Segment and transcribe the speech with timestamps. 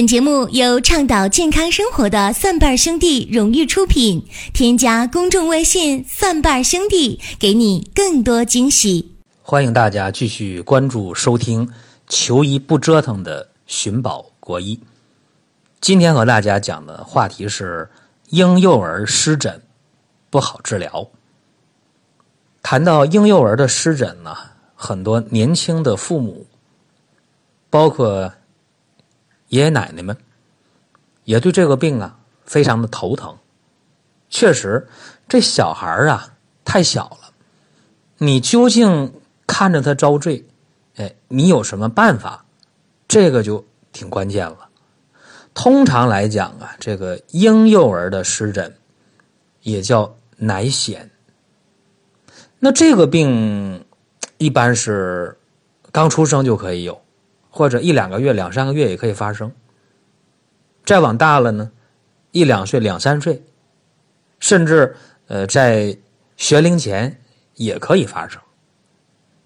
[0.00, 4.24] 本节目由倡导健康生活的蒜瓣兄弟荣誉出品。
[4.54, 9.14] 添加公众微信“蒜瓣兄弟”，给你更多惊喜。
[9.42, 11.66] 欢迎大家继续关注收听
[12.08, 14.74] 《求医不折腾的寻宝国医》。
[15.82, 17.90] 今天和大家讲的话题是
[18.30, 19.60] 婴幼儿湿疹
[20.30, 21.10] 不好治疗。
[22.62, 24.34] 谈到婴幼儿的湿疹呢，
[24.74, 26.46] 很多年轻的父母，
[27.68, 28.32] 包括。
[29.50, 30.16] 爷爷奶奶们
[31.24, 33.36] 也对这个病啊非常的头疼。
[34.28, 34.88] 确实，
[35.28, 37.32] 这小孩啊太小了，
[38.18, 39.12] 你究竟
[39.46, 40.46] 看着他遭罪，
[40.96, 42.44] 哎，你有什么办法？
[43.08, 44.68] 这个就挺关键了。
[45.52, 48.76] 通常来讲啊，这个婴幼儿的湿疹
[49.62, 51.08] 也叫奶癣。
[52.60, 53.84] 那这个病
[54.38, 55.36] 一般是
[55.90, 57.02] 刚出生就可以有。
[57.50, 59.52] 或者一两个月、两三个月也可以发生。
[60.84, 61.70] 再往大了呢，
[62.30, 63.44] 一两岁、两三岁，
[64.38, 65.98] 甚至呃在
[66.36, 67.20] 学龄前
[67.54, 68.40] 也可以发生。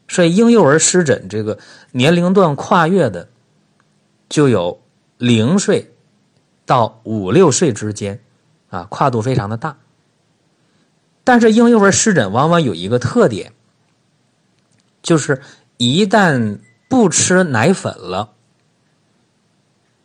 [0.06, 1.58] 所以婴幼儿湿疹这个
[1.92, 3.28] 年龄段跨越的，
[4.28, 4.80] 就有
[5.18, 5.92] 零岁
[6.66, 8.20] 到五六岁之间，
[8.68, 9.78] 啊，跨度非常的大。
[11.24, 13.52] 但是婴幼儿湿疹往往有一个特点，
[15.02, 15.40] 就是
[15.78, 16.58] 一旦
[16.94, 18.30] 不吃奶粉了，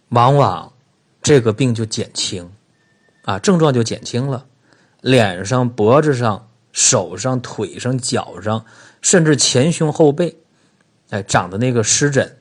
[0.07, 0.73] 往往
[1.21, 2.49] 这个病就减轻，
[3.25, 4.47] 啊，症状就减轻了。
[5.01, 8.65] 脸上、脖子上、手上、腿上、脚上，
[9.03, 10.35] 甚至前胸后背，
[11.11, 12.37] 哎，长的那个湿疹，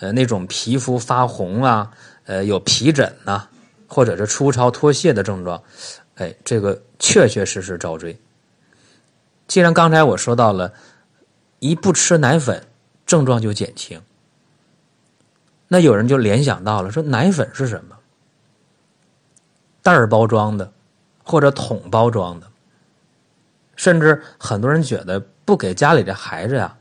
[0.00, 1.92] 呃，那种皮肤发红啊，
[2.24, 3.46] 呃，有皮疹呐，
[3.86, 5.62] 或者是粗糙脱屑的症状，
[6.16, 8.20] 哎，这个确确实实遭罪。
[9.46, 10.72] 既然刚才我说到了，
[11.60, 12.66] 一不吃奶粉。
[13.06, 14.02] 症状就减轻。
[15.68, 17.96] 那有人就联想到了，说奶粉是什么？
[19.82, 20.72] 袋儿包装的，
[21.22, 22.46] 或者桶包装的，
[23.76, 26.76] 甚至很多人觉得不给家里的孩子呀，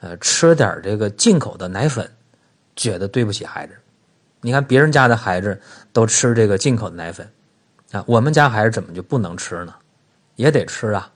[0.00, 2.08] 呃，吃点这个进口的奶粉，
[2.76, 3.74] 觉得对不起孩子。
[4.40, 5.60] 你看别人家的孩子
[5.92, 7.28] 都吃这个进口的奶粉，
[7.92, 9.74] 啊，我们家孩子怎么就不能吃呢？
[10.36, 11.12] 也得吃啊！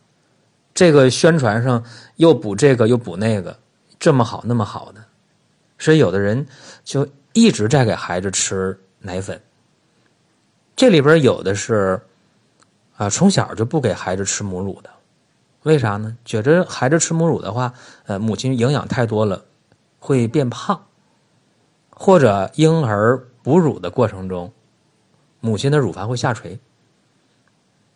[0.73, 1.85] 这个宣传上
[2.17, 3.59] 又补这个又补那个。
[3.99, 5.05] 这么好，那么好的，
[5.79, 6.47] 所以有的人
[6.85, 9.41] 就一直在给孩子吃奶粉。
[10.77, 12.01] 这里边有的是
[12.97, 14.91] 啊，从小就不给孩子吃母乳的，
[15.65, 16.17] 为啥呢？
[16.25, 17.73] 觉着孩子吃母乳的话，
[18.07, 19.45] 呃，母亲营养太多了，
[19.99, 20.87] 会变胖，
[21.91, 24.53] 或者婴儿哺乳的过程中，
[25.41, 26.61] 母亲的乳房会下垂，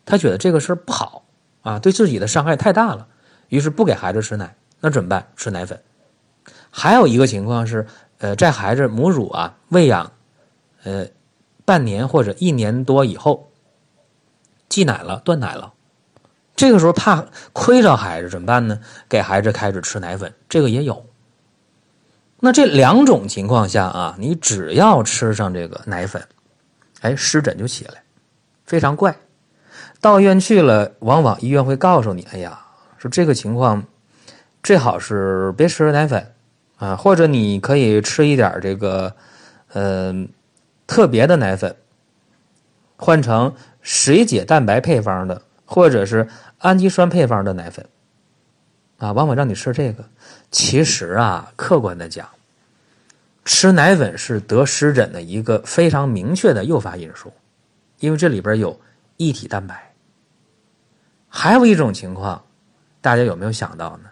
[0.04, 1.24] 他觉得这个事儿不好
[1.62, 3.06] 啊，对自己的伤害太大了，
[3.48, 4.56] 于是不给孩子吃奶。
[4.80, 5.28] 那怎么办？
[5.36, 5.80] 吃奶粉。
[6.74, 10.10] 还有一个情况是，呃，在孩子母乳啊喂养，
[10.84, 11.06] 呃，
[11.66, 13.52] 半年或者一年多以后，
[14.70, 15.74] 忌奶了，断奶了，
[16.56, 18.80] 这个时候怕亏着孩子怎么办呢？
[19.06, 21.04] 给孩子开始吃奶粉，这个也有。
[22.40, 26.26] 那这两种情况下啊，你只要吃上这个奶粉，
[27.02, 28.02] 哎，湿疹就起来，
[28.64, 29.14] 非常怪。
[30.00, 32.58] 到医院去了，往往医院会告诉你，哎呀，
[32.96, 33.84] 说这个情况
[34.62, 36.34] 最好是别吃奶粉。
[36.82, 39.14] 啊，或者你可以吃一点这个，
[39.72, 40.12] 呃，
[40.84, 41.76] 特别的奶粉，
[42.96, 46.26] 换成水解蛋白配方的，或者是
[46.58, 47.86] 氨基酸配方的奶粉，
[48.98, 50.04] 啊，往往让你吃这个。
[50.50, 52.28] 其实啊，客观的讲，
[53.44, 57.32] 吃奶粉是得湿疹的一个非常明确的诱发因素，
[58.00, 58.76] 因为这里边有
[59.18, 59.92] 异体蛋白。
[61.28, 62.42] 还有一种情况，
[63.00, 64.10] 大家有没有想到呢？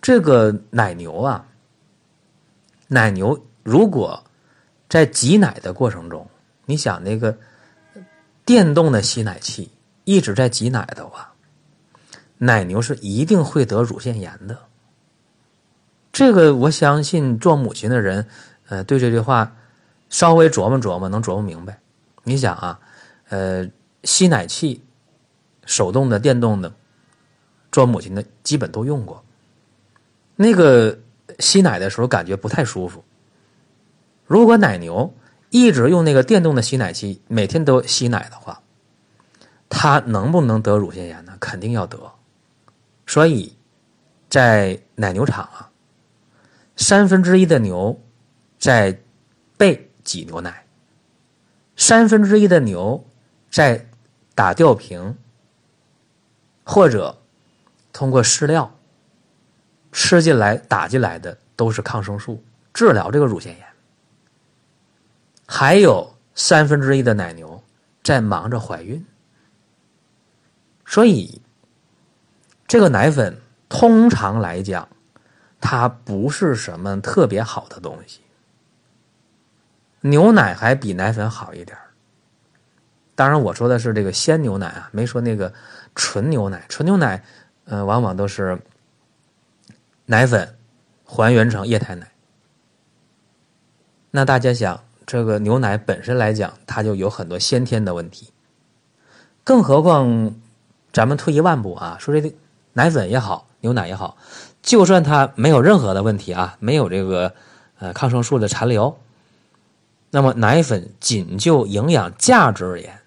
[0.00, 1.44] 这个奶牛啊。
[2.92, 4.22] 奶牛如果
[4.86, 6.28] 在挤奶的过程中，
[6.66, 7.34] 你想那个
[8.44, 9.70] 电动的吸奶器
[10.04, 11.32] 一直在挤奶的话，
[12.36, 14.58] 奶牛是一定会得乳腺炎的。
[16.12, 18.26] 这个我相信做母亲的人，
[18.68, 19.56] 呃，对这句话
[20.10, 21.80] 稍微琢磨琢磨，能琢磨明白。
[22.24, 22.78] 你想啊，
[23.30, 23.66] 呃，
[24.04, 24.84] 吸奶器
[25.64, 26.70] 手动的、电动的，
[27.70, 29.24] 做母亲的基本都用过，
[30.36, 30.98] 那个。
[31.38, 33.04] 吸奶的时候感觉不太舒服。
[34.26, 35.14] 如果奶牛
[35.50, 38.62] 一直用那个电动的吸奶器，每天都吸奶的话，
[39.68, 41.36] 它能不能得乳腺炎呢？
[41.38, 41.98] 肯定要得。
[43.06, 43.56] 所以，
[44.30, 45.70] 在奶牛场啊，
[46.76, 48.00] 三分之一的牛
[48.58, 48.98] 在
[49.58, 50.64] 背挤牛奶，
[51.76, 53.04] 三分之一的牛
[53.50, 53.86] 在
[54.34, 55.18] 打吊瓶，
[56.64, 57.18] 或者
[57.92, 58.74] 通过饲料。
[59.92, 62.42] 吃进来、打进来的都是抗生素，
[62.74, 63.66] 治疗这个乳腺炎。
[65.46, 67.62] 还有三分之一的奶牛
[68.02, 69.04] 在忙着怀孕，
[70.86, 71.40] 所以
[72.66, 74.88] 这个奶粉通常来讲，
[75.60, 78.20] 它不是什么特别好的东西。
[80.00, 81.78] 牛奶还比奶粉好一点
[83.14, 85.52] 当然我说的是这个鲜牛奶啊，没说那个
[85.94, 86.64] 纯牛奶。
[86.68, 87.22] 纯牛奶，
[87.66, 88.58] 呃，往往都是
[90.06, 90.56] 奶粉
[91.04, 92.10] 还原成液态奶。
[94.10, 98.30] 那大家想，这个牛奶本身来讲，它就有很多先天的问题。
[99.44, 100.34] 更何况，
[100.92, 102.34] 咱们退一万步啊，说这
[102.74, 104.16] 奶粉也好，牛奶也好，
[104.62, 107.34] 就算它没有任何的问题啊，没有这个
[107.78, 108.98] 呃抗生素的残留。
[110.10, 113.00] 那么，奶粉仅就营养价值而言，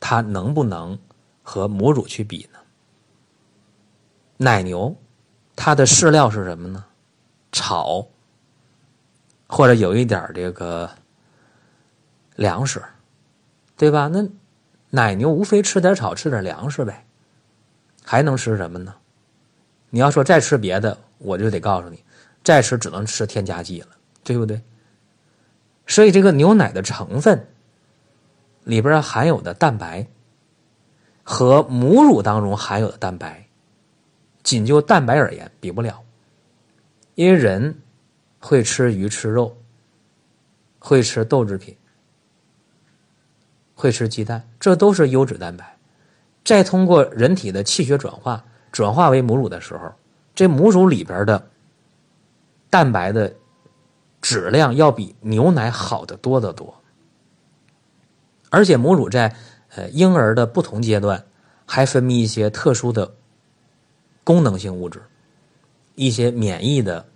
[0.00, 0.98] 它能不能
[1.42, 2.58] 和母乳去比呢？
[4.38, 4.96] 奶牛，
[5.56, 6.84] 它的饲料是什么呢？
[7.50, 8.06] 草，
[9.48, 10.88] 或者有一点这个
[12.36, 12.82] 粮食，
[13.76, 14.08] 对吧？
[14.08, 14.28] 那
[14.90, 17.04] 奶牛无非吃点草，吃点粮食呗，
[18.04, 18.94] 还能吃什么呢？
[19.88, 22.04] 你要说再吃别的，我就得告诉你，
[22.44, 23.88] 再吃只能吃添加剂了，
[24.22, 24.60] 对不对？
[25.86, 27.48] 所以，这个牛奶的成分
[28.64, 30.06] 里边含有的蛋白
[31.22, 33.45] 和母乳当中含有的蛋白，
[34.46, 36.00] 仅就蛋白而言比不了。
[37.16, 37.82] 因为人
[38.38, 39.58] 会吃鱼、吃肉，
[40.78, 41.76] 会吃豆制品，
[43.74, 45.76] 会吃鸡蛋，这都是优质蛋白。
[46.44, 49.92] 再通过人体的气血转化，转化为母乳的时候，
[50.32, 51.50] 这母乳里边的
[52.70, 53.34] 蛋白的。
[54.22, 56.82] 质量要比牛奶好的多得多，
[58.50, 59.32] 而且母乳在
[59.76, 61.24] 呃婴儿的不同阶段
[61.64, 63.14] 还分泌一些特殊的
[64.26, 65.04] 功能性物质，
[65.94, 67.06] 一些免疫的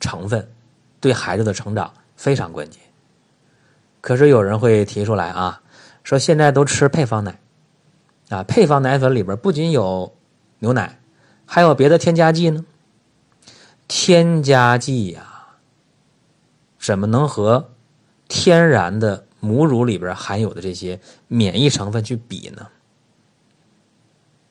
[0.00, 0.50] 成分，
[0.98, 2.82] 对孩子的成长非常关键。
[4.00, 5.62] 可是有人会提出来啊，
[6.02, 7.38] 说现在都吃配方奶
[8.30, 10.12] 啊，配方奶粉里边不仅有
[10.58, 10.98] 牛奶，
[11.46, 12.64] 还有别的添加剂呢，
[13.86, 15.36] 添加剂呀。
[16.80, 17.70] 怎么能和
[18.26, 20.98] 天然的母乳里边含有的这些
[21.28, 22.66] 免疫成分去比呢？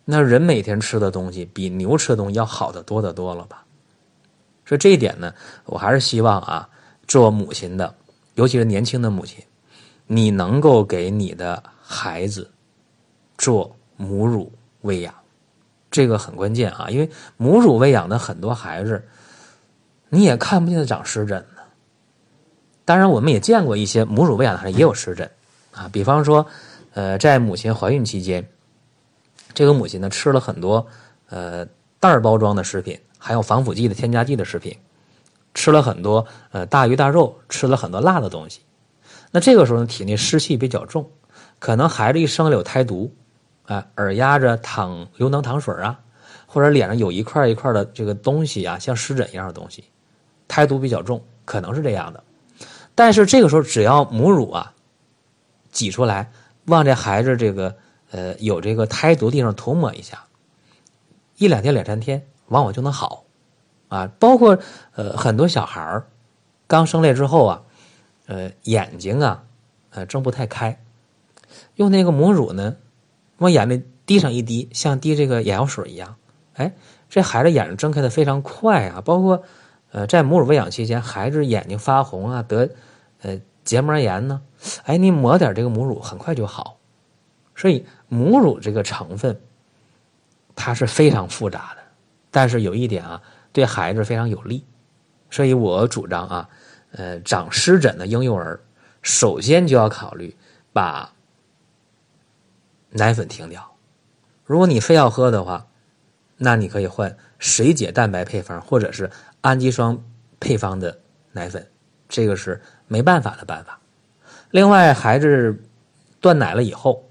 [0.09, 3.65] 那人每天吃的东西比牛吃的东西要好的多得多了吧？
[4.65, 5.33] 所以这一点呢，
[5.65, 6.69] 我还是希望啊，
[7.07, 7.93] 做母亲的，
[8.35, 9.43] 尤其是年轻的母亲，
[10.05, 12.49] 你能够给你的孩子
[13.37, 14.49] 做母乳
[14.81, 15.13] 喂养，
[15.91, 19.03] 这个很关键啊，因为母乳喂养的很多孩子，
[20.07, 21.45] 你也看不见长湿疹。
[22.85, 25.29] 当然，我们也见过一些母乳喂养的孩子也有湿疹，
[25.71, 26.47] 啊，比方说，
[26.93, 28.47] 呃，在母亲怀孕期间，
[29.57, 30.85] 这个母亲呢吃了很多
[31.29, 31.65] 呃
[31.99, 34.77] 袋儿包装的食品，还有防腐剂的添加剂的食品，
[35.55, 38.61] 吃了很多呃大鱼大肉，吃了很多辣的东西，
[39.31, 41.09] 那这个时候呢，体内湿气比较重，
[41.57, 43.11] 可能孩子一生了有胎毒，
[43.65, 45.99] 啊，耳压着淌流淌糖水啊，
[46.45, 49.85] 或者脸上有一块一块的这个东西啊，像湿疹一样的东西，
[50.47, 52.23] 胎毒比较重，可能是这样的。
[52.93, 54.71] 但是这个时候，只要母乳啊
[55.71, 56.31] 挤出来，
[56.65, 57.75] 往这孩子这个
[58.11, 60.25] 呃有这个胎毒地方涂抹一下，
[61.37, 63.25] 一两天、两三天，往往就能好
[63.87, 64.11] 啊。
[64.19, 64.59] 包括
[64.95, 66.07] 呃很多小孩儿
[66.67, 67.61] 刚生来之后啊，
[68.25, 69.43] 呃眼睛啊
[69.89, 70.79] 呃睁不太开，
[71.75, 72.77] 用那个母乳呢
[73.37, 76.15] 往眼里滴上一滴，像滴这个眼药水一样，
[76.53, 76.73] 哎，
[77.09, 79.01] 这孩子眼睛睁开的非常快啊。
[79.01, 79.43] 包括
[79.91, 82.69] 呃在母乳喂养期间，孩子眼睛发红啊得。
[83.23, 84.43] 呃，结膜炎呢？
[84.83, 86.76] 哎，你抹点这个母乳，很快就好。
[87.57, 89.37] 所以母乳这个成分，
[90.55, 91.81] 它是非常复杂的。
[92.31, 93.21] 但是有一点啊，
[93.51, 94.63] 对孩子非常有利。
[95.29, 96.49] 所以我主张啊，
[96.91, 98.61] 呃，长湿疹的婴幼儿，
[99.01, 100.33] 首先就要考虑
[100.71, 101.11] 把
[102.91, 103.75] 奶粉停掉。
[104.45, 105.67] 如果你非要喝的话，
[106.37, 109.09] 那你可以换水解蛋白配方或者是
[109.41, 109.97] 氨基酸
[110.39, 110.99] 配方的
[111.31, 111.67] 奶粉。
[112.07, 113.79] 这个是没办法的办法。
[114.51, 115.59] 另外，孩子
[116.21, 117.06] 断奶了以后，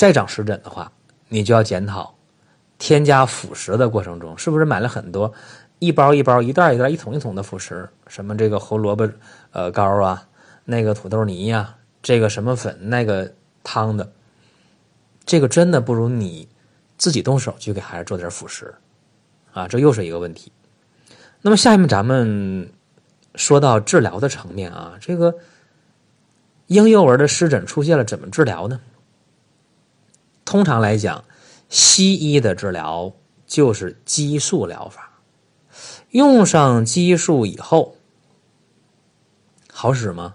[0.00, 0.90] 再长湿疹的话，
[1.28, 2.14] 你就要检讨
[2.78, 5.30] 添加辅食的过程中，是不是买了很多
[5.78, 7.86] 一包一包、一袋一袋、一桶一桶的辅食？
[8.06, 9.06] 什么这个胡萝卜
[9.50, 10.26] 呃膏啊，
[10.64, 13.30] 那个土豆泥呀，这个什么粉，那个
[13.62, 14.10] 汤的，
[15.26, 16.48] 这个真的不如你
[16.96, 18.74] 自己动手去给孩子做点辅食
[19.52, 20.50] 啊，这又是一个问题。
[21.42, 22.66] 那么下面咱们。
[23.36, 25.32] 说到治疗的层面啊，这个
[26.66, 28.80] 婴幼儿的湿疹出现了，怎么治疗呢？
[30.50, 31.22] 通常来讲，
[31.68, 33.12] 西医的治疗
[33.46, 35.20] 就是激素疗法。
[36.10, 37.94] 用上激素以后，
[39.72, 40.34] 好使吗？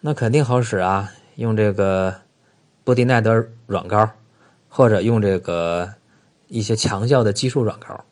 [0.00, 2.22] 那肯定好使啊，用这个
[2.84, 4.08] 布地奈德软膏，
[4.70, 5.92] 或者用这个
[6.48, 8.02] 一些强效的激素软膏，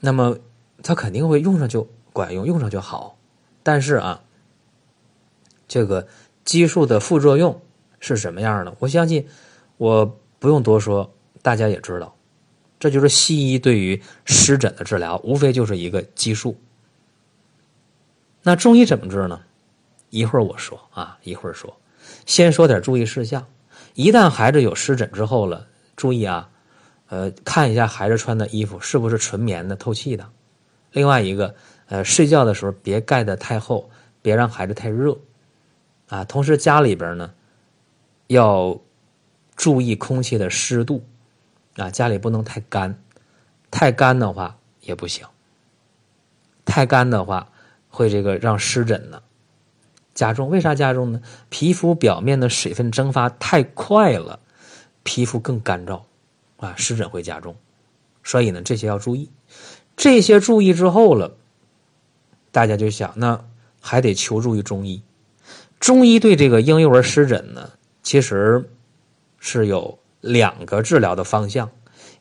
[0.00, 0.36] 那么
[0.82, 3.16] 它肯定会用上就管用，用上就好。
[3.62, 4.20] 但是啊，
[5.68, 6.08] 这个
[6.44, 7.62] 激素的副作用
[8.00, 8.74] 是什么样的？
[8.80, 9.28] 我相信
[9.76, 11.10] 我不用多说，
[11.40, 12.14] 大家也知道，
[12.78, 16.60] 这就是西医对于湿疹的治疗，无非就是一个激素。
[18.42, 19.40] 那中医怎么治呢？
[20.10, 21.74] 一会儿我说啊，一会儿说，
[22.26, 23.46] 先说点注意事项。
[23.94, 26.50] 一旦孩子有湿疹之后了，注意啊，
[27.08, 30.28] 呃，看一下孩子穿的衣服是不是纯棉的、透气的。
[30.92, 31.54] 另外一个，
[31.86, 33.88] 呃，睡觉的时候别盖得太厚，
[34.20, 35.16] 别让孩子太热
[36.10, 36.22] 啊。
[36.22, 37.32] 同时家里边呢，
[38.26, 38.78] 要
[39.56, 41.04] 注意空气的湿度
[41.76, 43.02] 啊，家里不能太干，
[43.70, 45.26] 太干的话也不行。
[46.64, 47.50] 太干的话。
[47.96, 49.22] 会这个让湿疹呢
[50.14, 50.50] 加重？
[50.50, 51.22] 为啥加重呢？
[51.48, 54.40] 皮肤表面的水分蒸发太快了，
[55.04, 56.02] 皮肤更干燥
[56.56, 57.54] 啊，湿疹会加重。
[58.24, 59.30] 所以呢，这些要注意。
[59.96, 61.36] 这些注意之后了，
[62.50, 63.44] 大家就想，那
[63.80, 65.04] 还得求助于中医。
[65.78, 67.70] 中医对这个婴幼儿湿疹呢，
[68.02, 68.68] 其实
[69.46, 71.70] 是有两个治疗的方向，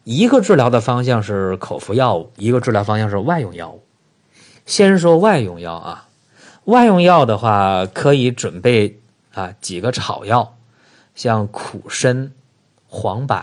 [0.03, 3.81] 一个治疗的方向是口服药物，一个治疗方向是外用药物。
[4.65, 6.09] 先说外用药啊，
[6.65, 8.99] 外用药的话可以准备
[9.33, 10.57] 啊几个草药，
[11.15, 12.33] 像苦参、
[12.87, 13.41] 黄柏、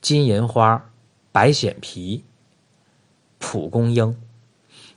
[0.00, 0.90] 金银花、
[1.30, 2.24] 白藓皮、
[3.38, 4.20] 蒲公英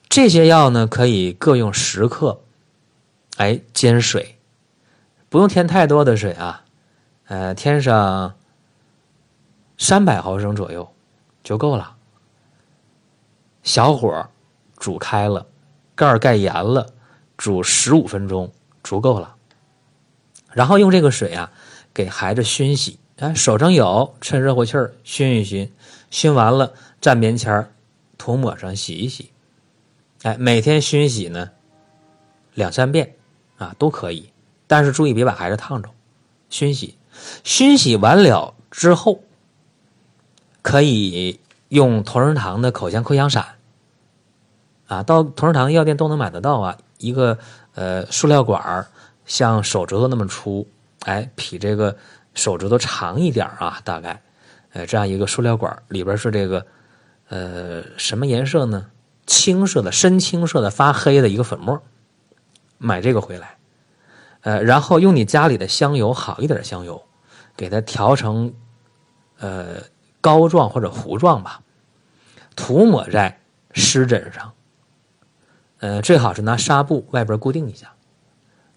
[0.09, 2.41] 这些药呢，可以各用十克，
[3.37, 4.39] 哎煎水，
[5.29, 6.64] 不用添太多的水啊，
[7.27, 8.36] 呃添上
[9.77, 10.91] 三百毫升左右
[11.44, 11.96] 就够了，
[13.63, 14.29] 小火。
[14.77, 15.48] 煮开了，
[15.96, 16.94] 盖儿盖严了，
[17.38, 18.51] 煮十五分钟
[18.84, 19.36] 足够了。
[20.51, 21.50] 然后用这个水啊，
[21.94, 23.00] 给孩子熏洗。
[23.17, 25.74] 哎，手上有，趁热乎气儿熏一熏，
[26.12, 27.72] 熏完了蘸棉签
[28.17, 29.32] 涂抹上洗一洗。
[30.24, 31.51] 哎，每天熏洗呢
[32.53, 33.15] 两三遍
[33.58, 34.29] 啊都可以，
[34.67, 35.89] 但是注意别把孩子烫着。
[36.50, 36.98] 熏洗，
[37.43, 39.22] 熏洗完了之后，
[40.62, 43.45] 可以用同仁堂的口腔溃疡散。
[44.88, 46.77] 啊，到同仁堂药店都能买得到啊！
[47.00, 47.39] 一个
[47.74, 48.88] 呃塑料管儿，
[49.25, 50.67] 像手指头那么粗，
[51.05, 51.98] 哎，比这个
[52.36, 54.22] 手指头长一点啊，大概，
[54.74, 56.65] 呃，这样一个塑料管儿里边是这个
[57.29, 58.86] 呃什么颜色呢？
[59.25, 61.81] 青色的，深青色的，发黑的一个粉末。
[62.77, 63.57] 买这个回来，
[64.41, 67.01] 呃，然后用你家里的香油，好一点的香油，
[67.55, 68.53] 给它调成
[69.39, 69.77] 呃
[70.21, 71.62] 膏状或者糊状吧，
[72.55, 73.39] 涂抹在
[73.71, 74.51] 湿疹上。
[75.79, 77.93] 呃，最好是拿纱布外边固定一下，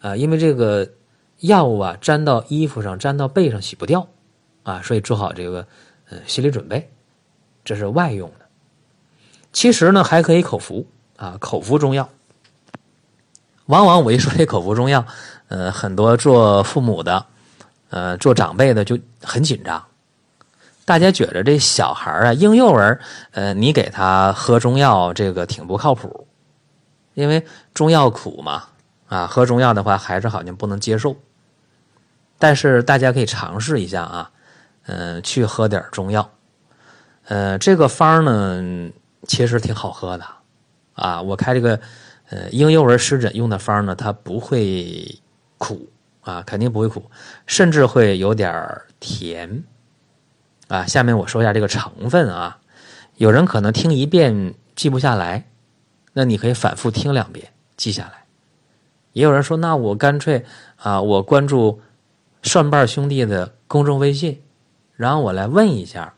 [0.01, 0.91] 啊，因为这个
[1.39, 4.09] 药物啊粘到衣服上、粘到背上洗不掉，
[4.65, 5.67] 啊，所以做好这个
[6.11, 6.91] 呃心理准备，
[7.65, 8.47] 这是外用的。
[9.53, 12.09] 其实呢，还可以口服啊，口服中药。
[13.67, 15.07] 往往我一说这口服中药，
[15.49, 17.27] 呃，很多做父母的，
[17.91, 19.85] 呃，做长辈的就很紧张，
[20.85, 23.01] 大家觉得这小孩啊，婴幼儿，
[23.33, 26.27] 呃，你给他喝中药，这个挺不靠谱。
[27.15, 28.65] 因为中药苦嘛，
[29.09, 31.17] 啊，喝中药的话，孩子好像不能接受。
[32.39, 34.31] 但是大家可以尝试一下啊，
[34.87, 36.31] 嗯，去喝点中药。
[37.27, 38.91] 呃，这个方呢，
[39.27, 40.25] 其实挺好喝的，
[40.95, 41.81] 啊，我开这个
[42.31, 45.21] 呃婴幼儿湿疹用的方呢，它不会
[45.59, 45.89] 苦
[46.29, 47.11] 啊，肯定不会苦，
[47.47, 49.65] 甚至会有点甜。
[50.67, 52.59] 啊，下面我说一下这个成分啊，
[53.17, 55.47] 有人可能听一遍记不下来。
[56.13, 58.27] 那你可以反复听两遍，记下来。
[59.15, 60.45] 也有人说，那我干脆
[60.77, 61.81] 啊，我关注
[62.43, 64.43] 蒜瓣兄弟的公众微信，
[64.97, 66.13] 然后我来问一下，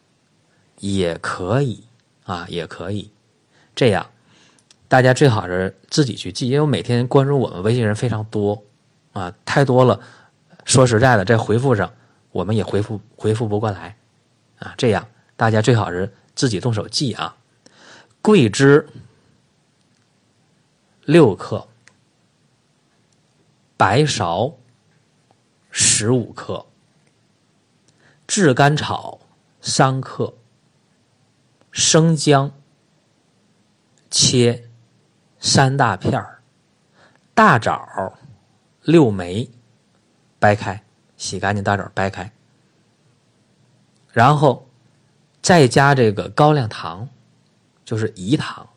[0.80, 1.84] 也可以
[2.24, 3.12] 啊，也可以。
[3.76, 4.04] 这样，
[4.88, 8.60] 大家最好是自己去记，因为我每天关注我们微信人非常多
[9.12, 10.00] 啊，太多了。
[10.64, 11.92] 说实在的，在回复上
[12.30, 13.96] 我们也回复回复不过来
[14.58, 14.74] 啊。
[14.76, 17.36] 这样，大家最好是自己动手记啊。
[18.22, 18.88] 桂枝。
[21.06, 21.66] 六克，
[23.76, 24.54] 白芍
[25.70, 26.66] 十五克，
[28.28, 29.18] 炙甘草
[29.60, 30.32] 三克，
[31.72, 32.52] 生姜
[34.08, 34.68] 切
[35.40, 36.42] 三大片儿，
[37.34, 38.14] 大枣
[38.90, 39.48] 六枚，
[40.38, 40.82] 掰开，
[41.16, 42.32] 洗干净大枣掰开，
[44.12, 44.68] 然后
[45.40, 47.08] 再加这个高粱糖，
[47.84, 48.68] 就是饴糖。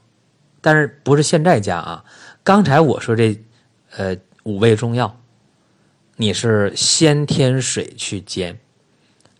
[0.61, 2.05] 但是不是现在加啊？
[2.41, 3.37] 刚才我说这，
[3.97, 5.19] 呃，五味中药，
[6.15, 8.57] 你是先添水去煎，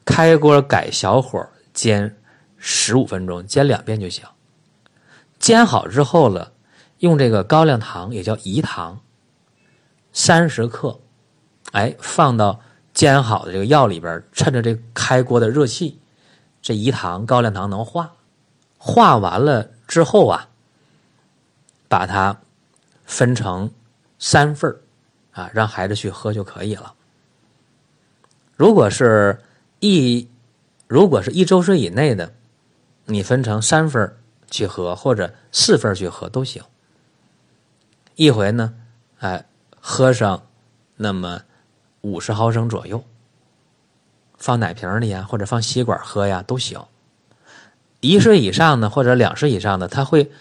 [0.04, 2.18] 开锅改小火煎
[2.58, 4.26] 十五分钟，煎两遍就行。
[5.40, 6.52] 煎好之后了，
[7.00, 9.00] 用这个高粱糖，也叫饴糖，
[10.14, 10.98] 三十克，
[11.74, 12.62] 哎，放到
[12.94, 16.00] 煎好的这个药里边，趁着这开锅的热气，
[16.62, 18.14] 这饴糖、高粱糖能化，
[18.78, 20.48] 化完了之后啊，
[21.90, 22.40] 把它
[23.04, 23.70] 分成
[24.18, 24.74] 三份。
[25.34, 26.94] 啊，让孩子去喝就可以了。
[28.56, 29.42] 如果是
[29.80, 30.30] 一，
[30.86, 32.32] 如果是一周岁以内的，
[33.06, 34.16] 你分成三份
[34.52, 36.62] 去喝，或者四份去喝都行。
[38.14, 38.76] 一回呢，
[39.18, 39.44] 哎，
[39.86, 40.44] 喝上
[40.96, 41.42] 那么
[42.00, 43.04] 五十毫升左右，
[44.38, 46.82] 放奶瓶里呀，或者放吸管喝呀都行。
[48.00, 50.32] 一岁以上的或者两岁以上的，他会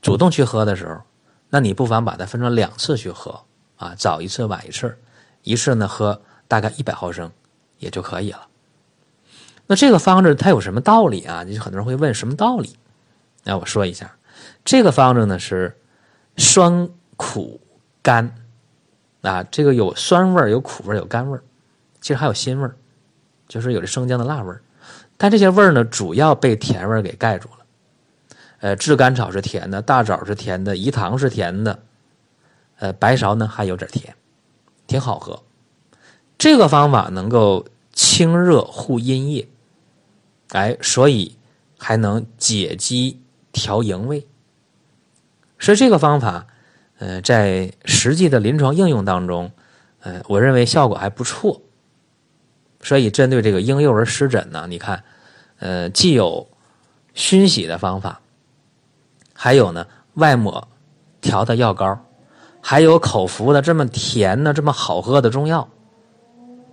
[0.00, 1.02] 主动去喝的时候，
[1.50, 3.42] 那你不妨把它分成两次去喝。
[3.76, 4.98] 啊，早一次晚一次，
[5.42, 7.30] 一次呢喝大概一百毫升
[7.76, 8.48] 也就可以了。
[9.66, 11.44] 那这个方子它有什么道理啊？
[11.44, 12.78] 就很多人会问什么道理？
[13.44, 14.16] 那我说一下，
[14.64, 15.78] 这个方子呢是
[16.38, 17.60] 酸苦
[18.02, 18.34] 甘
[19.22, 21.38] 啊，这个有酸味有苦味有甘味
[22.00, 22.70] 其实还有辛味
[23.48, 24.54] 就是有这生姜的辣味
[25.16, 27.56] 但这些味儿呢，主要被甜味给盖住了。
[28.60, 31.80] 呃，炙甘草是甜的，大枣是甜的，饴糖是甜的。
[32.78, 34.14] 呃，白芍呢还有点甜，
[34.86, 35.42] 挺好喝。
[36.38, 39.48] 这个方法能够清热护阴液，
[40.50, 41.36] 哎，所以
[41.76, 43.20] 还能解肌
[43.50, 44.26] 调营卫。
[45.58, 46.46] 所以这个方法，
[46.98, 49.50] 呃，在实际的临床应用当中，
[50.00, 51.62] 呃，我认为效果还不错。
[52.82, 55.02] 所以针对这个婴幼儿湿疹呢，你看，
[55.58, 56.48] 呃，既有
[57.14, 58.20] 熏洗的方法，
[59.32, 60.68] 还有呢外抹
[61.20, 62.04] 调的药膏。
[62.60, 65.68] 还有口服的这么甜的、这么好喝的中药，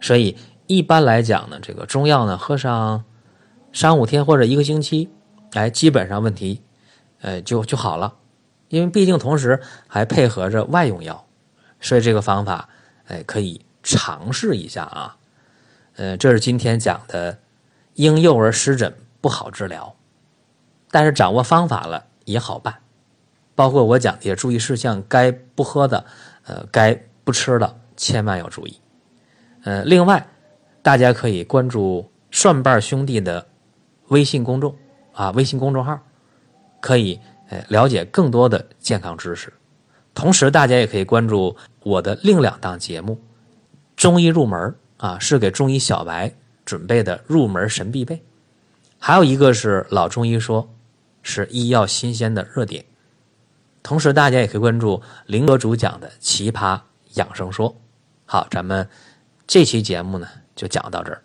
[0.02, 3.06] 所以一般来讲呢，这个中药呢，喝上
[3.72, 5.10] 三五天或者一个星期，
[5.54, 6.62] 哎，基本上问题，
[7.22, 8.14] 呃，就就好了。
[8.76, 11.26] 因为毕竟同时还配合着外用药，
[11.80, 12.68] 所以这个方法，
[13.08, 15.16] 哎，可以尝试一下啊。
[15.96, 17.40] 呃，这是今天讲的
[17.94, 19.96] 婴幼儿湿疹不好治疗，
[20.92, 22.76] 但是掌握方法了也好办。
[23.56, 26.06] 包括我讲的注意事项，该不喝的，
[26.44, 28.78] 呃，该不吃的，千万要注意。
[29.64, 30.28] 呃，另外，
[30.82, 33.48] 大家可以关注蒜瓣兄弟的
[34.10, 34.76] 微信公众
[35.14, 35.98] 啊，微信公众号，
[36.82, 39.54] 可以哎了解更多的健康知识。
[40.14, 43.16] 同时，大家也可以关注我的另两档节目
[43.96, 44.60] 《中医入门》
[45.06, 48.16] 啊，是给中医小白准备的入门神必备；
[48.98, 50.64] 还有一个是《老中医说》，
[51.22, 52.86] 是医药新鲜的热点。
[53.84, 56.80] 同时，大家也可以关注林阁主讲的《奇葩
[57.16, 57.70] 养生说》。
[58.26, 58.88] 好，咱们
[59.46, 61.25] 这期节目呢就讲到这儿。